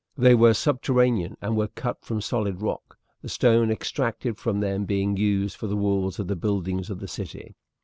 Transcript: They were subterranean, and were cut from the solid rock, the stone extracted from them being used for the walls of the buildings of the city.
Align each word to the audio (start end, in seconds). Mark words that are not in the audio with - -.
They 0.17 0.33
were 0.33 0.55
subterranean, 0.55 1.37
and 1.43 1.55
were 1.55 1.67
cut 1.67 2.03
from 2.03 2.15
the 2.17 2.21
solid 2.23 2.59
rock, 2.59 2.97
the 3.21 3.29
stone 3.29 3.69
extracted 3.69 4.39
from 4.39 4.59
them 4.59 4.83
being 4.85 5.15
used 5.15 5.55
for 5.55 5.67
the 5.67 5.77
walls 5.77 6.17
of 6.17 6.25
the 6.27 6.35
buildings 6.35 6.89
of 6.89 6.99
the 7.01 7.07
city. 7.07 7.55